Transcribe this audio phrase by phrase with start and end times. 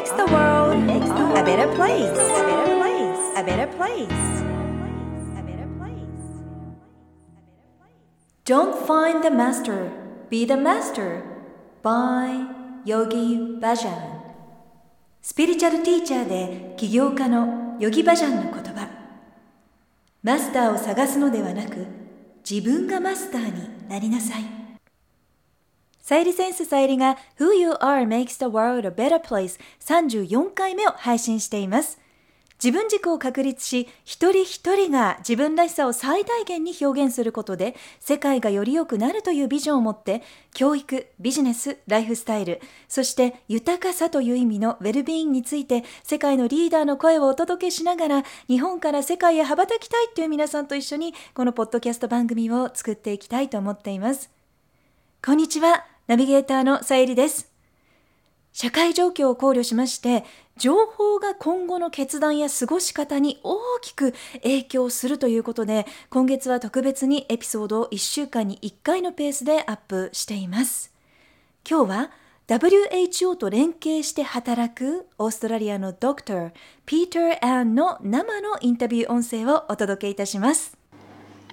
[0.00, 0.80] makes the world
[1.36, 2.16] a better place.
[2.16, 3.24] A better place.
[3.36, 4.22] A better place.
[8.46, 9.92] Don't find the master,
[10.30, 11.22] be the master
[11.82, 12.46] by
[12.84, 14.20] Yogi Bhajan
[15.22, 18.88] スピリチュアルティーチャーで起業家のヨギバジャンの言葉
[20.22, 21.86] マスターを探すのではなく
[22.48, 24.59] 自分がマスターになりなさい
[26.02, 32.00] さゆりセンスさゆりが Who You Are Makes the World a Better Place 34回目を配信しています
[32.62, 54.39] 自分軸を確立し、一人一人が自分らしさを最大限に表現することで、世界がより良くなるというビジョンを持って、教育、ビジネス、ライフスタイル、そして豊かさという意味のウェルビーインについて、世界のリーダーの声をお届けしながら、日本から世界へ羽ばたきたいという皆さんと一緒に、このポッドキャスト番組を作っていきたいと思っています。
[55.22, 57.52] こんにちは、ナビゲーターのさゆりです。
[58.54, 60.24] 社会状況を考慮しまして、
[60.56, 70.90] 情報が今後の決断や過ごし方に大きく影響するということで、今月は特別にエピソードを1週間に1回のペースでアップしています。
[71.68, 72.10] 今日は
[72.48, 76.52] WHO と連携して働くオーストラリアのドクター、
[76.86, 80.79] ピーター・アンの生のインタビュー音声をお届けいたします。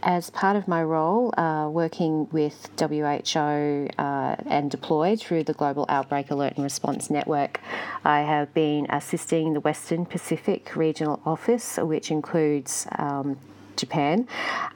[0.04, 5.86] As part of my role uh, working with WHO uh, and deployed through the Global
[5.90, 7.60] Outbreak Alert and Response Network,
[8.04, 13.38] I have been assisting the Western Pacific Regional Office, which includes um,
[13.78, 14.28] Japan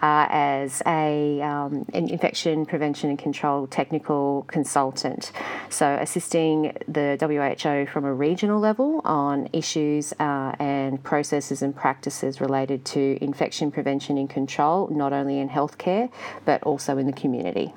[0.02, 5.32] uh, as a, um, an infection prevention and control technical consultant.
[5.70, 12.40] So, assisting the WHO from a regional level on issues uh, and processes and practices
[12.42, 16.10] related to infection prevention and control, not only in healthcare
[16.46, 17.74] but also in the community.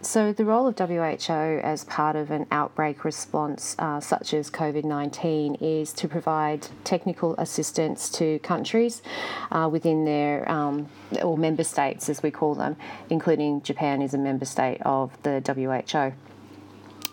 [0.00, 4.84] So, the role of WHO as part of an outbreak response, uh, such as COVID
[4.84, 9.02] 19, is to provide technical assistance to countries
[9.50, 10.88] uh, within their, um,
[11.20, 12.76] or member states as we call them,
[13.10, 16.27] including Japan is a member state of the WHO.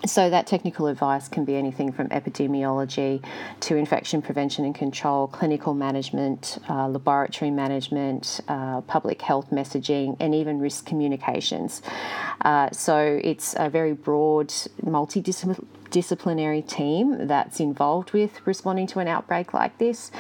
[0.05, 3.23] So, that technical advice can be anything from epidemiology
[3.61, 10.35] to infection prevention and control, clinical management, uh, laboratory management, uh, public health messaging, and
[10.35, 11.81] even risk communications.
[12.41, 14.49] Uh, so, it's a very broad,
[14.83, 20.11] multidisciplinary team that's involved with responding to an outbreak like this.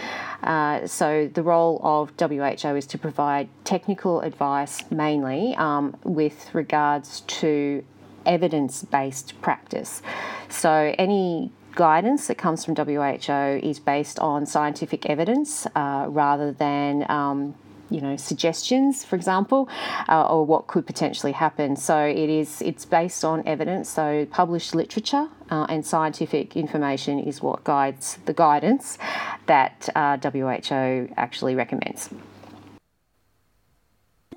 [0.41, 7.21] Uh, so, the role of WHO is to provide technical advice mainly um, with regards
[7.21, 7.83] to
[8.25, 10.01] evidence based practice.
[10.49, 17.05] So, any guidance that comes from WHO is based on scientific evidence uh, rather than
[17.09, 17.53] um,
[17.89, 19.69] you know suggestions for example
[20.09, 21.75] uh, or what could potentially happen.
[21.75, 23.89] So it is it's based on evidence.
[23.89, 28.97] So published literature uh, and scientific information is what guides the guidance
[29.45, 32.09] that uh, WHO actually recommends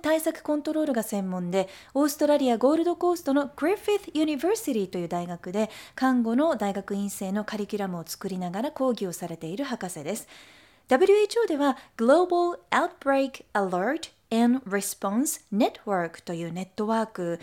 [0.08, 10.26] 対策コントロールが専門でオーストラリアゴールドコーストのグリフィス・ユニバーシティという大学で看護の大学院生のカリキュラムを作りながら講義をされている博士です。
[10.88, 17.38] WHO では Global Outbreak Alert and Response Network というネットワーク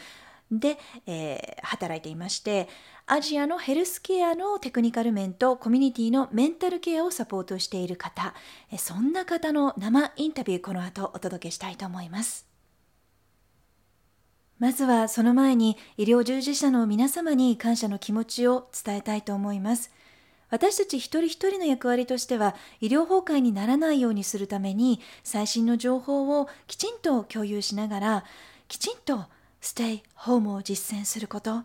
[0.52, 2.68] で、えー、働いていまして
[3.06, 8.34] アジアのヘルスケアのテクニカル面とコミュニティのメンタルケアをサポートしている方
[8.80, 12.55] そんな方の生インタビューこの後お届けしたいと思います。
[14.66, 19.92] まずはその前に医療従事者の皆様に感謝の気持ちを伝えたいと思います
[20.50, 28.24] 私たち一人一人の役割としては医療崩壊にならないようにするために最新の情報をきちんと共有しながら
[28.68, 29.26] きちんと
[29.62, 31.62] ステイホームを実践すること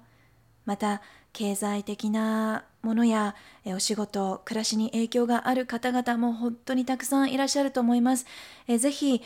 [0.67, 1.01] また
[1.33, 3.35] 経済的なものや
[3.65, 8.27] お仕事暮らしに影響がある方々も本当にたくさんいらっしゃると思います。
[8.69, 9.23] えぜひ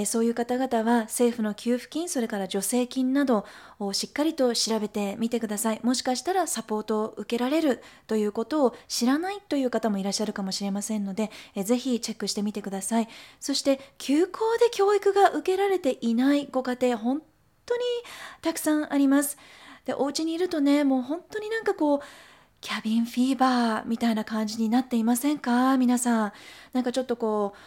[0.00, 3.44] えそういう方々は政府の給付金、それから助成金など
[3.80, 5.80] をしっかりと調べてみてください。
[5.82, 13.08] もしかしたらサポートを受けられるということを知らないという方もいらっしゃるかもしれませんので、えぜひチェックしてみてください。
[13.40, 17.22] そして、休校で教育が受けられていないご家庭、本
[17.66, 17.82] 当に
[18.40, 19.36] たくさんあります。
[19.84, 22.00] でお家にいるとねもう本当になんかこう
[22.60, 25.78] キャビンフィーバーみたいな感じになっていませんか？
[25.78, 26.32] 皆さん
[26.74, 27.58] なんかちょっとこう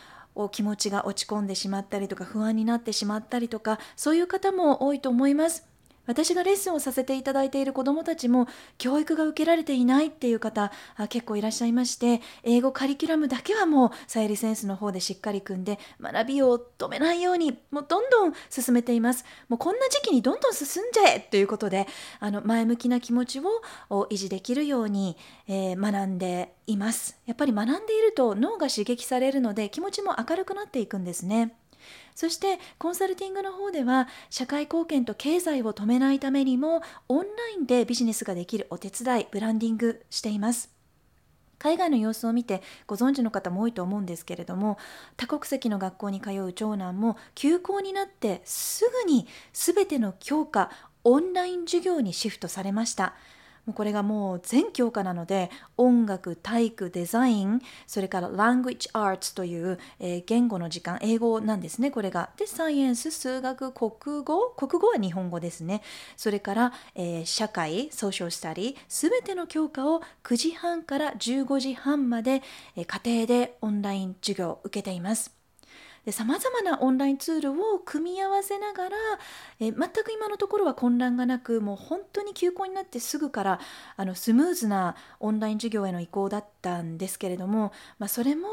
[0.51, 5.70] 気持ちが落ち込んでしまったりとか不安になってしまったりとかそういう方も多いと思います。
[6.06, 10.71] 私がレッスンをさせていただいている子どもたちも教育が受けられていないっていう方
[11.09, 19.25] 結構いらっしゃいまして英語カリキュラムだけはもうさゆりセンスの方でしっかり組んで学びを止めないようにもうどんどん進めています。
[19.50, 21.88] もうこんな時期にどんどん進んじゃえということで
[22.19, 27.18] あの前向きな気持ちを維持できるように、えー、学んでいます。
[27.25, 31.56] やっぱり学んでいると脳が刺激されるので気持ちも明るくなっていくんですね。
[32.16, 37.28] そしてコンサルティングの方では社会貢献と経済を止めないためにもオンラ
[37.58, 40.69] インでビジネスができるお手伝いブランディングしています。
[41.62, 44.80] 海外の様子を見てご存知の方も多いと思うんですけれども
[45.16, 50.72] 多国籍の学校に通う長男も休校になってすぐに全ての教科
[51.04, 53.14] オンライン授業にシフトされました。
[53.66, 62.31] もうこれがもう全教科なので音楽体育デザインそれから language arts という、えー、言語の時間英語なんですねこれが。
[62.38, 65.81] でサイエンス数学国語国語は日本語ですね。
[66.18, 72.42] それから、えー、社会ソーシャルスタディ全ての教科を9時半から15時半まで、
[72.75, 75.41] えー、家庭でオンライン授業を受けています。
[76.09, 78.98] さまざまなオンラインツールを組み合わせながら、
[79.59, 83.59] え全く今のところは混乱がなくもう本当に休校になってすぐから
[83.98, 88.48] あのスムーズなオンライン授業への移行だったんですけれども、まあ、それも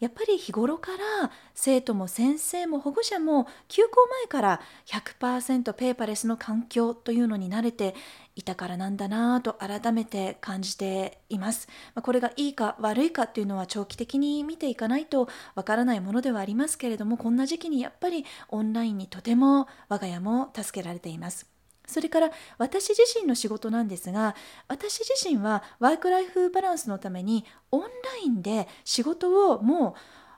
[0.00, 7.94] やっぱり日頃から生徒も先生も保護者も休校前から100%ペーパーレスの環境というのに慣れて
[8.36, 11.68] いたからなんだなと改めて感じています。
[12.02, 21.46] これがいいか悪いかっていうのは長期的に見ていかないとわからないものではありますけれどもこんな時期にやっぱりオンラインにとても我が家も助けられています。
[21.86, 24.34] それから私自身の仕事なんですが
[24.68, 27.88] 私自身はワークライフバランスのためにオンラ
[28.24, 29.94] インで仕事をも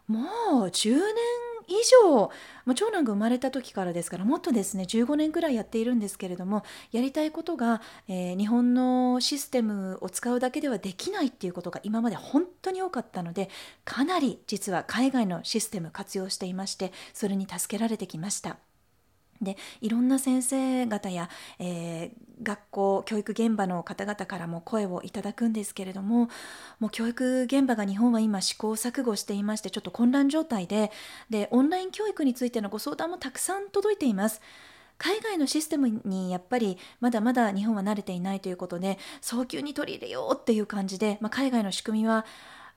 [0.09, 0.25] うもう
[0.69, 1.01] 10年
[1.69, 1.75] 以
[2.05, 2.31] 上も
[2.67, 13.51] う長男が生まれた時からですからもっとですね15年ぐらいやっているんですけれどもやりたいことが、えー、日本のシステムを使うだけではできないっていうことが今まで本当に多かったので
[13.85, 18.59] かなり実は海外のシステム活用していましてそれに助けられてきました。
[19.41, 21.29] でいろんな先生方や、
[21.59, 26.29] えー、学校教育現場の方々からも声をいただくんですけれども
[26.81, 30.91] もう教育現場が日本は今試行錯誤していましてちょっと混乱状態で
[31.31, 34.41] でオンライン教育についてのご相談もたくさん届いています。
[34.99, 42.25] 海外のシステムにやっぱりまだまだ日本は慣れていないということで早急に取り入れようっていう感じで、まあ、海外の仕組みは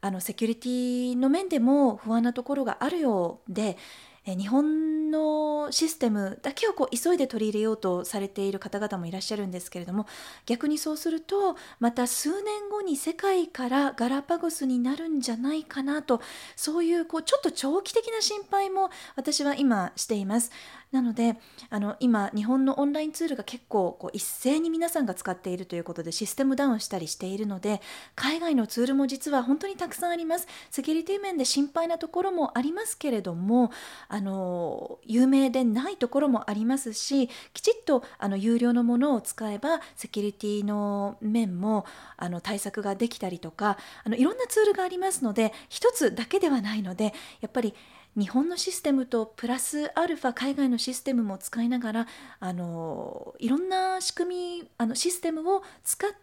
[0.02, 3.78] あのセキュリティの面でも不安なところがあるようで
[4.26, 10.08] 日本のシステムだけをこう急いで取り入れようとされている方々もいらっしゃるんですけれども
[10.46, 16.22] 逆にそうするとまた数年後に世界からガラパゴスになるんじゃないかなと
[16.56, 20.52] そういうこうちょっと長期的な心配も私は今しています。
[20.92, 21.36] なので
[21.70, 27.80] あの今日本のオンラインツールが結構こう一斉に皆さんが使っているということでシステムダウンしたりしているので
[28.16, 30.48] 海外のツールも実は本当にたくさんあります。
[30.72, 33.72] セキュリティ面で心配なところもありますけれども
[34.08, 41.86] あの有名でないところもありますしきちっとあの有料のものを使えばセキュリティの面も
[42.18, 47.76] あの対策ができたりとかあのいろんなツールがありますので一つだけではないのでやっぱり
[48.20, 52.08] 日本のシステムとプラスアルファ海外のシステムも使いながら
[52.42, 56.18] あのいろんな仕組みあのシステムを使って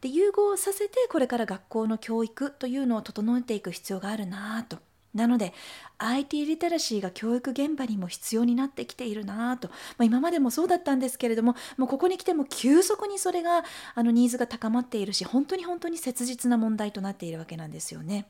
[0.00, 4.78] で融合させてこれから学校の教育というのを整えていく必要があるなと。
[5.14, 5.52] なので
[5.98, 13.64] IT リテラシーが教育現場にも必要になってきているなと、まあ、今までもそうだったんですけれどももうここに来ても急速にそれが
[13.94, 18.28] あのニーズが高まっているし本当に本当に切実な問題となっているわけなんですよね。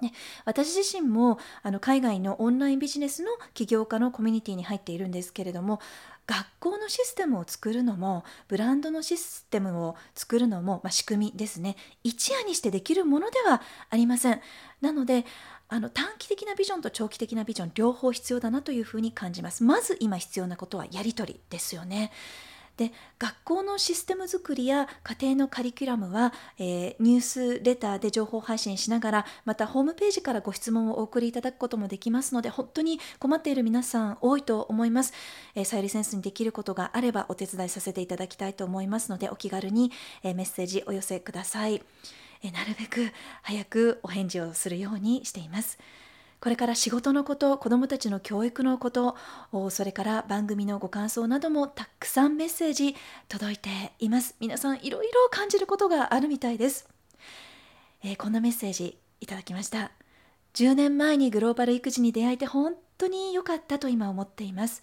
[0.00, 0.12] ね、
[0.44, 5.80] 私自身もあの海外のオンラインビジネスの起業家のコミュニティに入っているんですけれども
[6.26, 11.76] 学校のシステムを作るのもブランドのシステムを作るのも、まあ、仕組みですね。
[12.04, 14.40] 一夜にしてできるものではありません。
[14.82, 15.24] なので
[15.70, 19.64] あの短期的なビジョンと長期的なビジョン両方必要だなというふうに感じます。
[19.64, 22.12] まず今必要なことはやり取りですよね。
[22.78, 35.12] で学校のシステム作りや家庭のカリキュラムは、えー、ニュースレターで情報配信しながらまたホームページからご質問をお送りいただくこともできますので本当に困っている皆さん多いと思います、
[35.56, 39.90] えー、サイリセンスにできることがあればお手伝いさせていただきたいと思いますのでお気軽に、
[40.22, 41.82] えー、メッセージお寄せください、
[42.44, 43.10] えなるべく
[43.42, 45.78] 早くお返事をするようにしています。
[46.40, 49.16] これから仕事のこと、子どもたちの教育のこと、
[49.70, 52.94] それから番組のご感想などもたくさんメッセージ
[53.28, 53.68] 届いて
[53.98, 54.36] います。
[54.40, 56.88] 皆さんいろいろ感じることがあるみたいです。
[58.04, 59.90] えー、こんなメッセージいただきました。
[60.54, 64.82] 10年前にグローバル育児に出会えて本当に良かったと今思っています。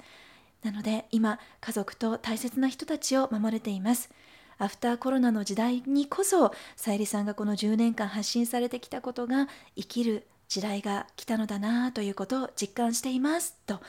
[0.65, 4.09] なので今家族と大切な人たちを守れています
[4.57, 13.81] アフターコロナの時代にこそさゆりさんがこの10年間発信されてきたことが生きる時代が来たのだなということを実感していますと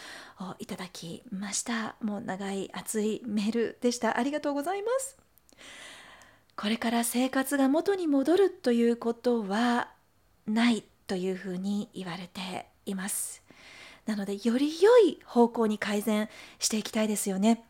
[0.58, 1.96] いただきました。
[2.00, 4.18] もう長い熱いメールでした。
[4.18, 5.16] ありがとうございます。
[6.56, 9.90] これから生活が元に戻るということは
[10.46, 13.42] ないというふうに言われています。
[14.06, 17.64] なのでより良い方向に改善していきたいですよね。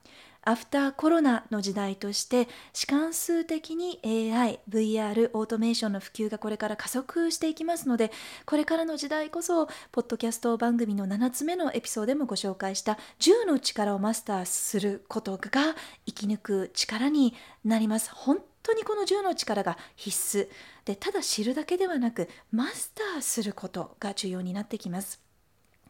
[0.49, 8.13] アフターコロナの時代として弛緩数的に AI、VR、オートメーションの普及がこれから加速していきますので
[8.45, 15.75] これからの時代こそポッドキャスト番組の7つ目のエピソードでもご紹介した10の力をマスターすることが
[16.07, 17.35] 生き抜く力に
[17.65, 18.13] なります。
[18.15, 20.49] 本当にこの10の力が必須。
[20.85, 25.26] でただ知るだけではなくマスターすることが重要になってきます。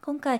[0.07, 0.39] 今回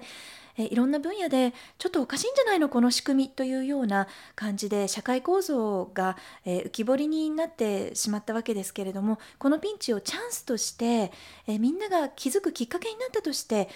[0.56, 2.70] えいろんな分野でちょっとおかしいんじゃないの？
[2.70, 11.12] この仕組みというような感じで社会構造が、え浮き彫りになってしまったわけですけれどもこのピンチをチャンスとして、
[11.48, 13.68] えみんなが気づくきっかけになったとして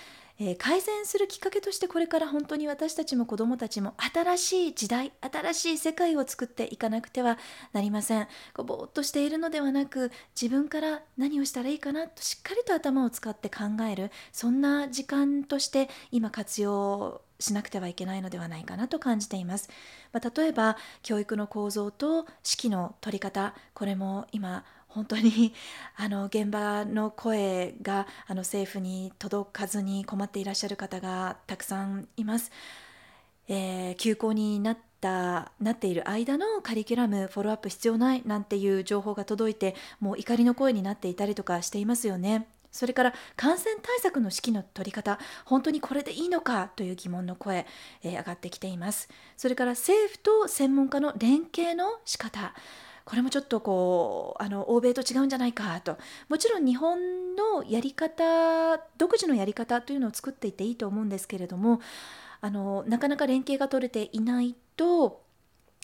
[0.43, 7.37] えー、改善するきっかけとしてこれから本当に私たちも子どもたちも新しい時代新しい世界を作っていかなくては
[7.73, 8.27] なりません。
[8.55, 14.09] こうぼーっとしているのではなく自分から何をしたらいいかなとしっかりと頭を使って考える。
[14.31, 19.67] そんな時間として今活用しなくてはいけないのではないかなと感じています、
[20.13, 22.25] まあ、例えば教育の構造と指
[22.67, 25.53] 揮の取り方これも今本当に
[25.97, 32.51] あの現場の声があの政府に届かずに困っていらっしゃる方がたくさんいます。
[33.47, 42.47] えー、休校になったなっている間のカリキュラムフォローアップ必要ないなんていう情報が届いてもう怒りの声になっていたりとかしていますよね。
[42.71, 47.65] それから感染対策の指揮の取り方本当にこれでいいのかという疑問の声、
[48.01, 52.53] えー、上がってきていますそれから政府と専門家の連携の仕方
[53.05, 55.97] これもちょっとこうあの欧米と違うんじゃないかと。
[56.29, 56.99] もちろん日本
[57.35, 61.81] のやり方独自のやり方というのを作っていっていいと思うんですけれども
[62.41, 65.21] あのなかなか連携が取れていないと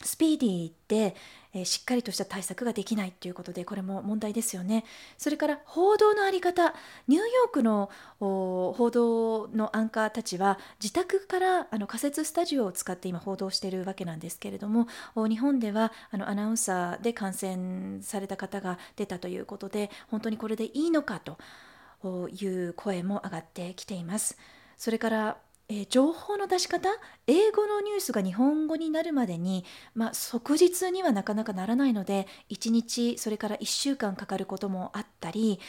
[0.04, 1.16] スピーディーで、
[1.52, 4.84] えー、しっかりとした対策ができないということでこれも問題ですよね。
[5.16, 6.72] それから報道の在り方
[7.08, 7.90] ニューヨークの
[8.20, 14.86] 報道のアンカーたちは自宅からあの仮設スタジオを使って今報道しているわけなんですけれども
[15.16, 24.38] 日本ではあのアナウンサーで感染された方が出たということで本当にこれでいいのかという声も上がってきています。
[24.76, 25.38] それから
[25.70, 26.88] えー、情報の出し方
[27.26, 35.60] 英語のニュースが日本語になるまでに、まあ、即日にはなかなかならないので1日それから1週間かかることもあったり、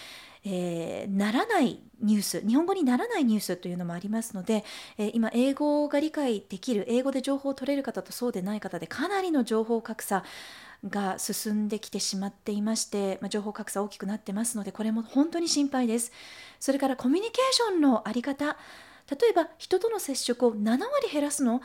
[0.46, 4.64] えー、ならないニュース日本語にならないニュースというのもありますので、
[4.98, 10.24] えー、今英語が理解できる英語で情報を取れる方とそうでない方でかなりの情報格差
[10.88, 16.14] が進んできてしまっていまして、まあ、情報格差大きくなってますのでこれも本当に心配です。
[16.62, 18.56] それからコミュニケーションの在り方
[19.10, 20.80] 例えば人との接触を7割
[21.12, 21.64] 減らすの？8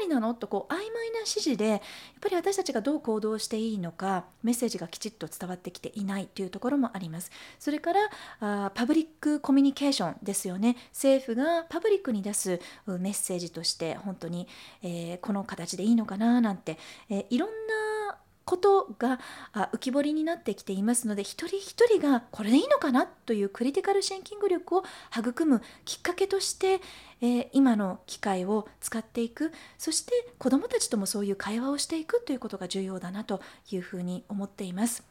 [0.00, 0.34] 割なの？
[0.34, 1.80] とこう曖昧な指示でやっ
[2.20, 7.30] ぱり私たちがどう行動していいのかメッセージがきちっと伝わってきていないというところもあります。
[7.58, 8.00] それから
[8.40, 10.76] あパブリックコミュニケーションですよね。
[10.92, 14.48] 政府がパブリックに出すメッセージとして本当に、
[14.82, 16.78] えー、この形でいいのかななんて、
[17.10, 17.54] えー、いろんな
[18.46, 19.18] ことが
[19.72, 24.84] 浮き彫りになってきていますので一人一人がこれでいいのかなというクリティカルシンキング力を
[25.14, 26.80] 育むきっかけとして、
[27.20, 33.40] えー、今の機会を使っていくそして子どもたちともそういう会話をしていくということが重要だなと
[33.72, 35.02] いうふうに思っています。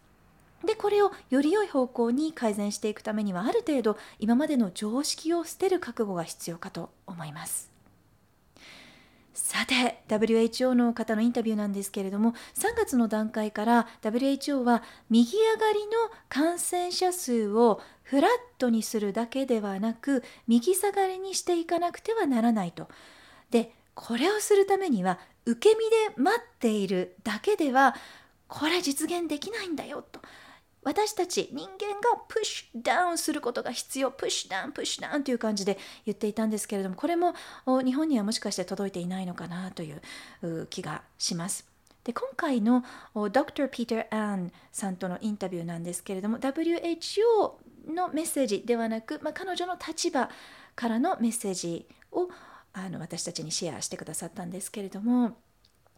[0.65, 7.74] でこれをより良い方向に改善していくためにはある程度今までの常識を捨てる覚悟が必要かと思います。
[9.35, 15.91] さて WHO の方のインタビューなんですけれども3月の段階から WHO は右上がりの
[16.29, 22.87] 感染者数をフラットにするだけではなく右下がりにしていかなくてはならないと。
[23.51, 27.93] でこれをするためには受け身で待っているだけでは
[28.47, 30.21] これ実現できないんだよと。
[30.85, 37.33] 私たち人間がプッシュダウンすることが必要プッシュダウンプッシュダウンという感じで言っていたんですけれどもこれも
[37.83, 41.67] 日本にはもしかして届いていないのかなという気がします。
[42.03, 42.83] で今回の
[43.15, 43.67] Dr.
[43.67, 50.29] Peter Ann さんとのインタビューなんですけれども WHO のメッセージではなく、まあ、彼女の立場
[50.75, 52.29] からのメッセージを
[52.73, 55.35] あの私たちにシェアしてくださったんですけれども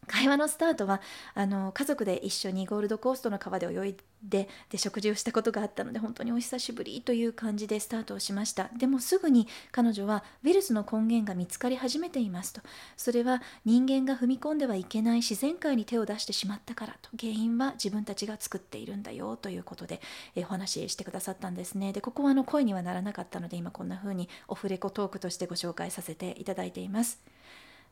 [0.08, 1.00] 会話のスタートは
[1.34, 8.68] あの家族で一緒にゴールドコーストの川で泳いでで食事をしたことがあったので本当にお久しぶりという感じでスタートをしました。
[8.76, 12.60] でもすぐに彼女はウイルスの根源が見つかり始めていますと。
[12.96, 17.10] それは人間が踏み込んではいけない自然界に手を出してしまったからと。
[17.18, 20.00] 原因は自分たちが作っているんだよということで、
[20.34, 21.92] えお話ししてくださったんですね。
[21.92, 27.20] でここはあの声にはならなかったので今こんな風にオフレコトークとしてご紹介させていただいています。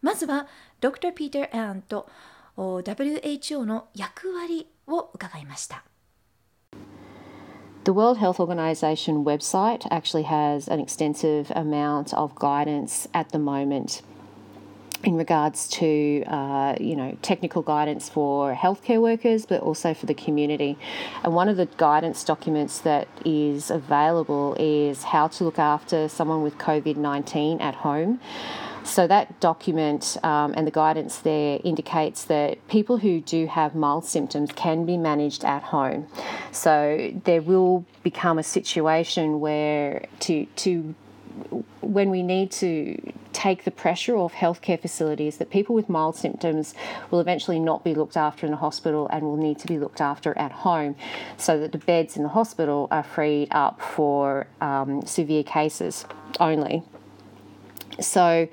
[0.01, 0.47] まずは
[0.81, 1.13] Dr.
[1.13, 2.09] Peter Ann と
[2.57, 5.83] WHO の役割を伺いました。
[7.83, 14.03] The World Health Organization website actually has an extensive amount of guidance at the moment
[15.03, 20.13] in regards to uh, you know technical guidance for healthcare workers, but also for the
[20.13, 20.77] community.
[21.23, 26.43] And one of the guidance documents that is available is how to look after someone
[26.43, 28.19] with COVID nineteen at home.
[28.86, 34.04] so that document um, and the guidance there indicates that people who do have mild
[34.04, 36.06] symptoms can be managed at home.
[36.52, 40.94] So there will become a situation where to to
[41.80, 46.74] when we need to take the pressure off healthcare facilities that people with mild symptoms
[47.10, 50.00] will eventually not be looked after in a hospital and will need to be looked
[50.00, 50.96] after at home
[51.36, 56.06] so that the beds in the hospital are freed up for um, severe cases
[56.40, 56.82] only.
[58.00, 58.48] So,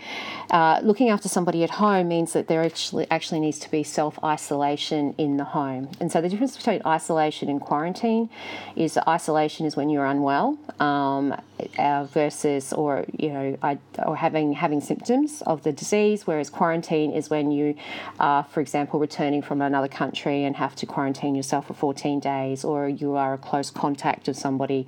[0.51, 4.17] uh, looking after somebody at home means that there actually actually needs to be self
[4.23, 5.89] isolation in the home.
[5.99, 8.29] And so, the difference between isolation and quarantine
[8.75, 11.35] is isolation is when you're unwell um,
[11.77, 16.27] uh, versus, or you know, I, or having having symptoms of the disease.
[16.27, 17.75] Whereas quarantine is when you
[18.19, 22.63] are, for example, returning from another country and have to quarantine yourself for 14 days,
[22.63, 24.87] or you are a close contact of somebody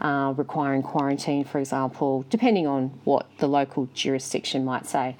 [0.00, 5.16] uh, requiring quarantine, for example, depending on what the local jurisdiction might say.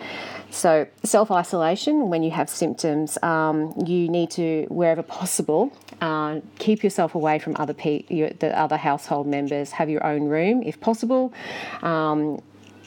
[0.54, 6.84] So, self isolation, when you have symptoms, um, you need to, wherever possible, uh, keep
[6.84, 9.72] yourself away from other pe- your, the other household members.
[9.72, 11.32] Have your own room if possible.
[11.82, 12.40] Um,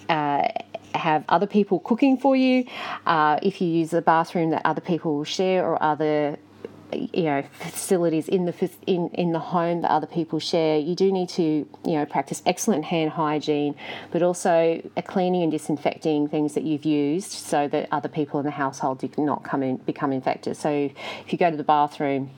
[0.07, 0.47] uh,
[0.95, 2.65] have other people cooking for you.
[3.05, 6.39] Uh, if you use a bathroom that other people share or other
[6.93, 11.11] you know facilities in the in in the home that other people share you do
[11.11, 13.75] need to you know practice excellent hand hygiene
[14.11, 18.51] but also cleaning and disinfecting things that you've used so that other people in the
[18.51, 22.29] household do not come in become infected so if you go to the bathroom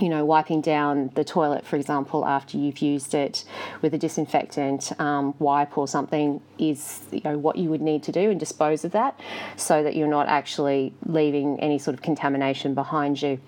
[0.00, 3.44] you know, wiping down the toilet, for example, after you've used it
[3.80, 8.12] with a disinfectant um, wipe or something is, you know, what you would need to
[8.12, 9.18] do and dispose of that
[9.56, 13.38] so that you're not actually leaving any sort of contamination behind you.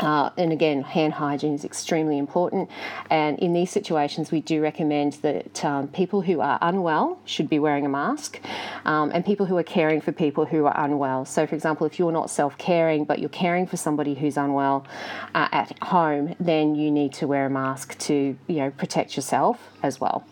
[0.00, 2.70] Uh, and again, hand hygiene is extremely important.
[3.10, 7.58] And in these situations, we do recommend that um, people who are unwell should be
[7.58, 8.40] wearing a mask,
[8.84, 11.24] um, and people who are caring for people who are unwell.
[11.24, 14.86] So, for example, if you're not self caring but you're caring for somebody who's unwell
[15.34, 19.70] uh, at home, then you need to wear a mask to you know protect yourself
[19.82, 20.24] as well.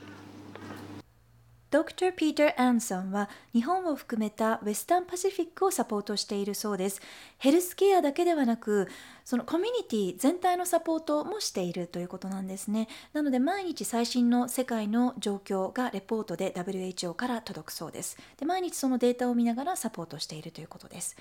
[1.69, 7.01] ドクター・ピーター・アンさんは日本を含めたウェスタンパシフィックをサポートしているそうです。
[7.39, 8.89] ヘルスケアだけではなく、
[9.25, 12.87] そのコミュニティ全体のサポートもしているということなんですね。
[13.13, 18.17] なので毎日最新の世界の状況がレポートで WHO から届くそうです。
[18.37, 21.17] で毎日そのデータを見ながらサポートしているということです。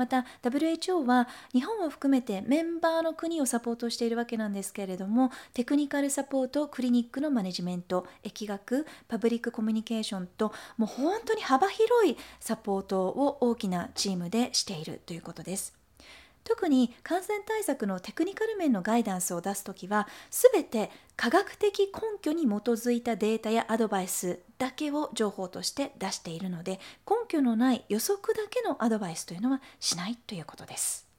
[0.00, 15.79] また WHO は日本を含めてメンバーの国をサポートしているわけなんですけれどもテクニカルサポートクリニックのマネジメント疫学パブリックコミュニケーションともう本当に幅広いサポートを大きなチームでしているということです。
[16.50, 31.10] 特に感染対策のテクニカル面のガイダンスを出すときは全て科学的根拠に基づいたデータやアドバイスだけを情報として出しているので根拠のない予測だけのアドバイスというのはしないということです。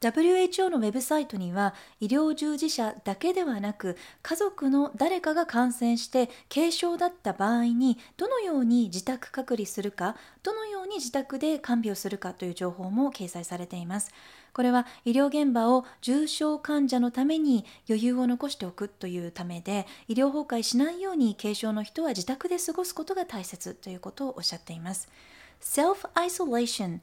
[0.00, 14.10] WHO のウェブサイトには医療従事者だけではなく家族の誰かが感染して軽症だった場合にどのように自宅隔離するかどのように自宅で看病するかという情報も掲載されています
[14.52, 25.08] これは医療現場を重症患者のために余裕を残しておくというためで医療崩壊しないように軽症の人は自宅で過ごすことが大切ということをおっしゃっています。
[25.60, 27.00] Self-isolation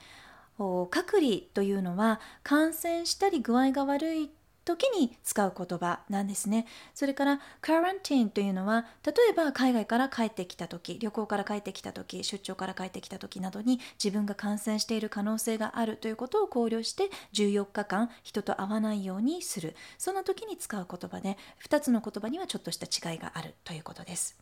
[0.89, 4.31] 隔離というのは感染したり具合が悪い
[4.67, 6.67] 時に使う言葉なんですね。
[6.93, 24.37] それから quarantine というのは例えば海外から帰ってきた時旅行から帰ってきた時出張から帰ってきた時などに自分が感染している可能性があるということを考慮して14日間人と会わないようにするそんな時に使う言葉で2つの言葉にはちょっとした違いがあるということです。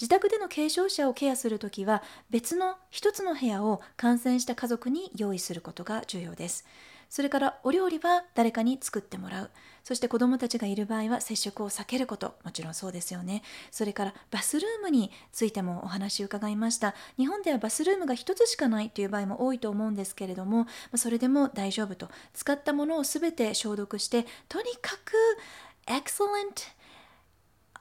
[0.00, 6.64] 自宅での軽症者をケアするときは別の一つの部屋を感染した家族に用意することが重要です。
[7.14, 9.50] それからお料理は誰かに作ってもらう。
[9.84, 12.34] そして子どもたちがいる場合は接触を避けること。
[12.42, 13.44] もちろんそうですよね。
[13.70, 16.92] それからバスルームについてもお話を伺いました。
[17.16, 22.08] 日本ではバスルームが1つしかないという場合も多いと思うんですけれども、それでも大丈夫と。
[22.32, 25.12] 使ったものを全て消毒して、とにかく
[25.86, 26.66] excellent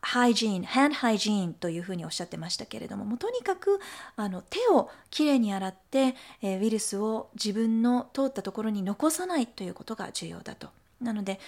[0.05, 3.79] ハイジーン、ハンハイジーンというふうにおっしゃってましたけれども、もうとにかく
[4.17, 10.69] あの手をきれいに洗って、えー、ウイルスを自分の通ったところに残さないということが重要だと。
[11.01, 11.39] なので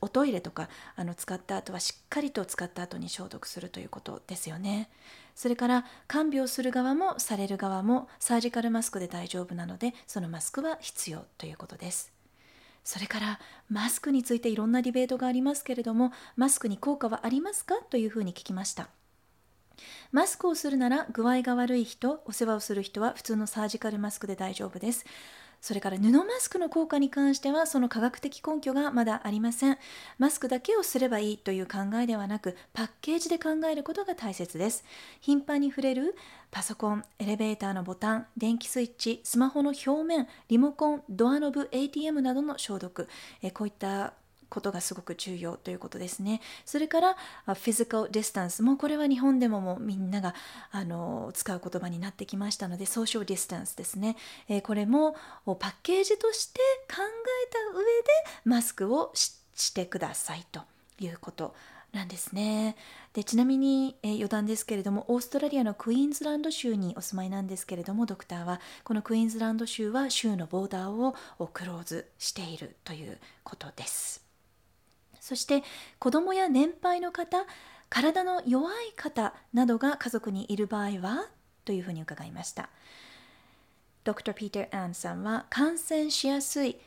[0.00, 4.90] おトイレとかあの使った後はしっかりと使った後に消毒するということですよね。
[5.34, 12.17] それから看病する側もされる側もサージカルマスクで大丈夫なのでそのマスクは必要ということです。
[12.88, 17.74] それからマスクについていろんなディベートがありますけれどもマスクに効果はありますか？
[17.90, 18.88] というふうに聞きました。
[20.10, 25.04] マスクをするなら具合が悪い人お世話をする人は普通のサージカルマスクで大丈夫です。
[25.60, 29.78] それから布マスクの効果に関してはその科学的根拠がまだありません。
[30.18, 34.84] マスクだけをすればいいという考えではなくパッケージで考えることが大切です。
[35.20, 36.14] 頻繁に触れる
[36.50, 43.08] パソコン、エレベーターのボタン、電気スイッチ、スマホの表面、リモコン、ドアノブ、ATM などの消毒、
[43.42, 44.14] えこういった
[44.48, 46.40] ことがすごく重要ということですね。
[46.64, 47.14] それから
[47.46, 50.34] フィジカルディスタンスもこれは日本でももうみんなが
[50.70, 54.16] あの使う言葉になってきましたのでソーシャルディスタンスですね、
[54.48, 57.88] えー、これもパッケージとして考えた上で
[58.44, 60.62] マスクをしてくださいと
[61.00, 61.54] いうこと
[61.92, 62.76] なんですね。
[63.14, 74.27] でちなみに、えー、余談ですけれどもオーストラリアのクイーンズランド州にお住まいなんですけれどもドクターはこのクイーンズランド州は州のボーダーをクローズしているということです。
[75.28, 75.62] そして
[75.98, 77.44] 子どもや年配の方
[77.90, 81.28] 体の弱い方などが家族にいる場合は
[81.66, 82.70] というふうに伺いました。
[84.04, 86.78] ドクター・ピーター・アンさんは感染しやすい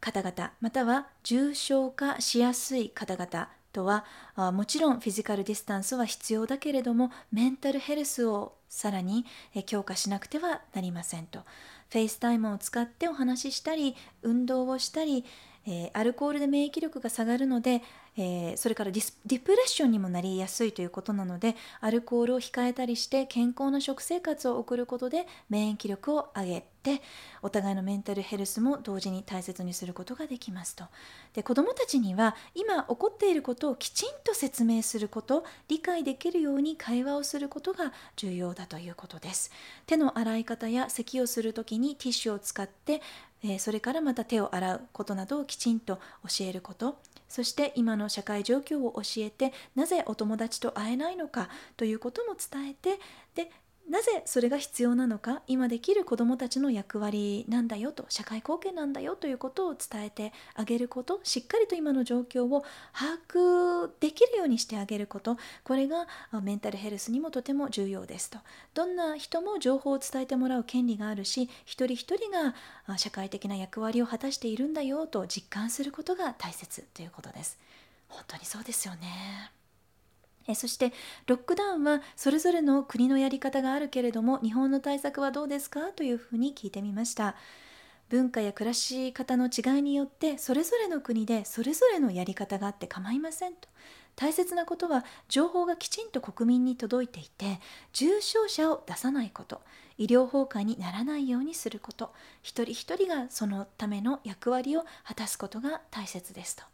[0.00, 4.04] 方々または重症化しやすい方々とは
[4.52, 9.26] もちろんフィジカルディスタンスは必要だけれどもメンタルヘルスをさらに
[9.66, 11.40] 強化しなくてはなりませんと
[11.90, 15.24] FaceTime を使ってお話ししたり運動をしたり
[15.70, 17.82] えー、アルコールで免疫力が下がるので、
[18.16, 27.02] えー、それからディプレッションにもなりやすいということなのでアルコールを控えたりして健康な食生活を送ることで免疫力を上げて
[27.42, 30.84] お互いのメンタルヘルスも同時に大切にすることができますと。
[31.34, 39.50] で子どもたちには今起こっていることをきちんと説明すること理解できるように会話をすることが重要だということです。
[39.86, 43.02] 手の洗い方や咳をする時にティッシュを使って
[43.42, 45.96] えそれからまた手を洗うことなどをきちんと
[46.28, 46.98] 教えること。
[47.28, 52.98] そして今の社会状況を教えてなぜお友達と会えないのかということも伝えて
[53.34, 53.50] で
[53.88, 66.06] なぜそれが必要なのか今できる子どもたちの役割なんだよと社会貢献なんだよということを伝えてあげることしっかりと今の状況を把握できるようにしてあげることこれが
[66.42, 68.38] メンタルヘルスにもとても重要ですと。
[68.74, 72.54] どんな人も情報を伝えてもらう権利があるし一人一人が
[72.98, 77.58] 社会的な役割を果たしているんだよと実感することが大切ということです。
[78.08, 79.57] 本当にそうですよね。
[80.48, 80.92] えそして
[81.26, 85.92] ロックダウンはそれぞれの国のやり方があるけれども日本の対策はどうですか？
[85.92, 87.36] というふうに聞いてみました。
[88.08, 93.68] 文化や暮らし方の違いによってそれぞれの国でそれぞれのやり方があって構いませんと。
[94.16, 97.60] 大切なことは情報がきちんと国民に届いていて
[97.92, 99.60] 重症者を出さないこと。
[99.98, 102.12] 医療崩壊にならないようにすること。
[102.42, 106.64] 一人一人がそのための役割を果たすことが大切ですと。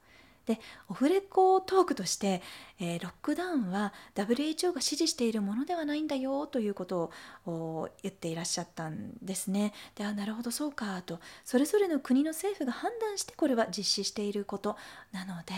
[0.46, 2.42] でオフレコトークとして、
[2.78, 7.10] えー、ロックダウンは WHO が支持しているものではないんだよということ
[7.46, 9.72] を言っていらっしゃったんですね。
[9.94, 14.76] であなるほどそうかとそれぞれの国の政府が判断してこれは実施していること
[15.12, 15.52] なので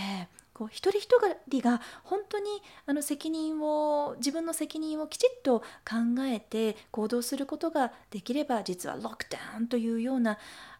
[0.57, 1.11] こう一人一
[1.51, 2.46] 人が本当に
[2.87, 10.38] あの責任を自分の責任をきちっと考えて行動することができれば実はロックダウンというような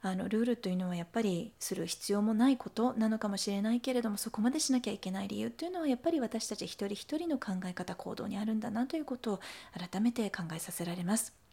[0.09, 9.41] あのルールというのはやっぱりする必要もないことなのかもしれないけれどもそこまでしなきゃいけない理由というのはやっぱり私たち一人一人の考え方行動にあるんだなということを
[9.77, 11.46] 改めて考えさせられます。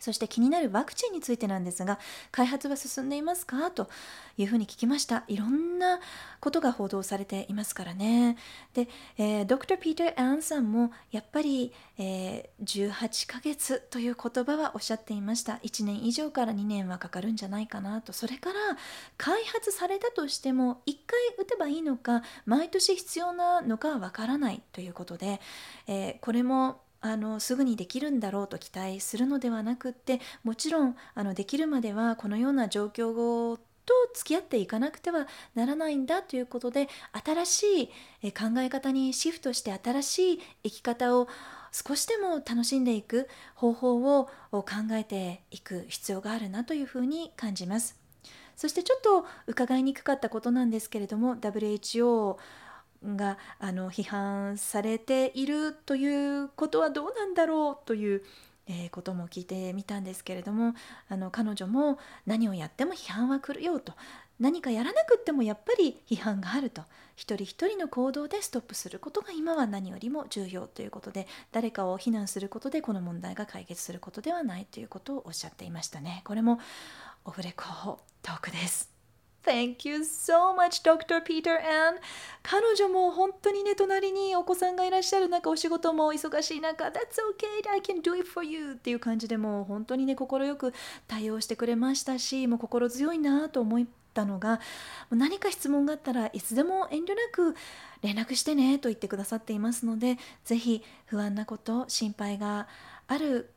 [0.00, 1.98] そして気になるワクチンについてなんですが、
[2.30, 3.70] 開発は進んでいますか？
[3.70, 3.88] と
[4.36, 5.24] いうふうに聞きました。
[5.28, 6.00] いろんな
[6.40, 8.36] ことが報道されていますからね。
[8.74, 15.54] で、えー、ドクター・ピーター・アンさんもやっぱり、えー、18ヶ月という言葉はおっしゃっていました。
[15.62, 18.12] 1年以上から2年はかかるんじゃないかなと。
[18.12, 18.58] それから
[19.16, 25.40] 開発されたとしても1回打てばいいのか、毎年必要なのかわからないということで、
[25.86, 26.80] えー、これも
[27.12, 36.88] あのすぐにできるんだろうと期待するのではなくってもちろんあのできるまではこのような状況をと付き合っていかなくてはならないんだということで
[37.24, 37.90] 新し
[38.22, 41.28] い考え方にシフトして新しい生き方を
[41.72, 47.96] 少しでも楽しんでいく方法を考えていく必要があるなというふうに感じます。
[48.56, 52.38] そしてちょっと伺いにくかったことなんですけれども WHO
[53.04, 58.22] があの批判されているということはどうなんだろうという
[58.68, 60.74] えー、ことも聞いてみたんですけれども
[61.08, 63.92] あの彼女も何をやっても批判は来るよと。
[64.38, 66.82] 何かやらなくってもやっぱり批判があると。
[67.14, 76.20] 一人一人の行動でストップすることが今は何よりも重要ということで誰かを非難することでこの問題が解決することではないということをおっしゃっていましたね。
[76.24, 76.60] これも
[77.24, 78.95] オフレコトークです。
[79.46, 81.22] Thank you so much, Dr.
[81.22, 82.00] Peter Ann.
[82.42, 90.74] 彼女も本当にね、隣にお子さんがいらっしゃる中、お仕事も忙しい中、That's okay, I can do it for you っていう感じでも本当にね、快く
[91.06, 94.60] 対応してくれましたし、もう心強いなと思ったのが、
[95.10, 97.54] 何か質問があったらいつでも遠慮なく
[98.02, 102.66] 連絡してねと言ってくださっていますので、ぜひ不安なこと、心配が
[103.06, 103.50] ある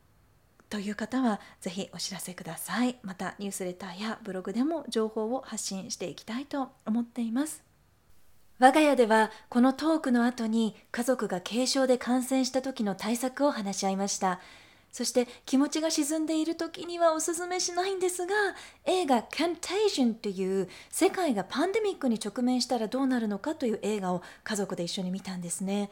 [0.70, 2.96] という方はぜひお知らせください。
[3.02, 7.62] またニュースレターやブログでも情報を発信していきたいと思っています。
[8.60, 14.40] 我が家ではこのトークの後に家族が軽症で感染した時の対策を話し合いました。
[14.92, 18.34] そして気持ちが沈んでいる時にはおすすめしないんですが
[18.84, 25.90] 映画「Contagion」という世界がパンデミックに直面したらどうなるのかという映画を家族で一緒に見たんですね。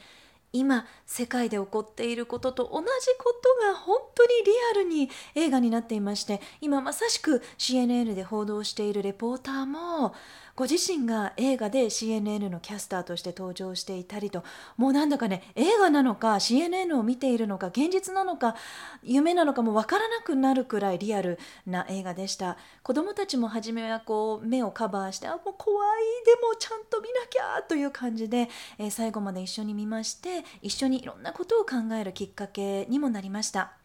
[0.52, 2.86] 今世界で起こっていることと同じ
[3.18, 10.14] ことが本当にリアルに映画になっていまして今まさしく CNN で報道しているレポーターも
[10.58, 14.42] ご自身が映画で CNN のキャスターとして登場していたりと
[14.76, 18.56] もうなんだかね映画なのか CNN を見ているのか現実なのか
[19.04, 22.56] 夢なのかも分からなくなるくらいリアルな映画でした。
[22.82, 33.77] 子供たちも初めはこう目をカバーしてあもう怖いでもちゃんと見なきゃという感じで、えー、最後まで一緒に見まして一緒にいろんなことを考えるきっかけにもなりました。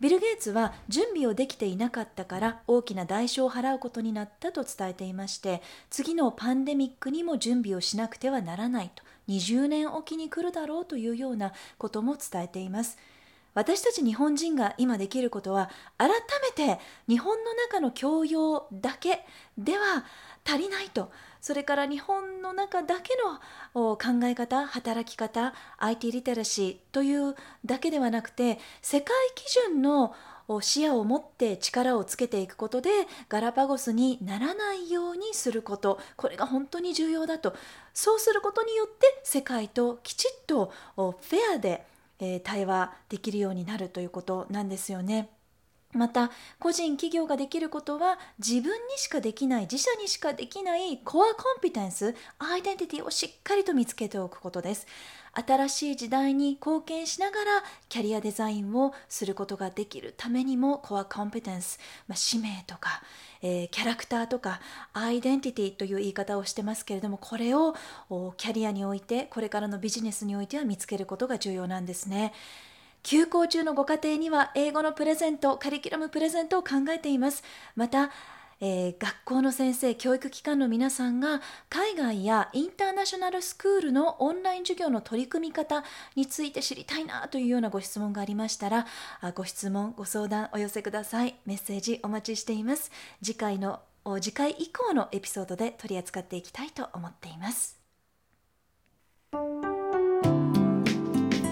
[0.00, 12.96] ビル・ゲイツは準備をできていなかったから大きな代償を払うことになったと伝えていまして次のパンデミックにも準備をしなくてはならないと20年おきに来るだろうというようなことも伝えています。
[13.54, 19.24] 私たち日本人が今できることは改めて日本の中の教養だけ
[19.56, 20.04] では
[20.44, 21.10] 足りないと
[21.46, 23.12] それから日本の中だけ
[23.72, 30.12] の考え方働き方 IT リテラシーというだけではなくて世界基準の
[30.60, 32.90] 視野を持って力をつけていくことで
[33.28, 37.54] ガラパゴスにならないようにすることこれが本当に重要だと
[37.94, 41.14] そうすることによって世界ときちっとフェ
[41.54, 41.86] アで
[42.42, 45.28] 対話できるようになるということなんですよね。
[45.96, 54.86] また個人企業ができることは自分にしかできない自社にしかできないコアコンピテンスアイデンティティをしっかりと見つけておくことです
[55.36, 57.44] 新しい時代に貢献しながら
[57.90, 61.78] キャリアデザインをすることができるためにもコアコンピテンス、
[62.08, 63.02] まあ、使命とか、
[63.42, 64.60] えー、キャラクターとか
[64.94, 67.74] アイデンティティという言い方をしてますけれどもこれを
[68.38, 72.32] キャリアにおいてこれからのビジネスにおいては見つけることが重要なんですね。
[73.06, 77.44] 休校中のご家庭には英語のプレゼント、カリキュラムプレゼントを考えています。
[77.76, 78.10] また、
[78.60, 85.84] えー、学校の先生、教育機関の皆さんが海外やインターナショナルスクールのオンライン授業の取り組み方
[86.16, 88.86] について知りたいなというようなご質問がありましたら、
[89.36, 91.36] ご質問、ご相談お寄せください。
[91.46, 92.90] メッセージお待ちしています。
[93.22, 93.82] 次回の
[94.20, 97.78] 次回以降のエピソードで取り扱っていきたいと思っています。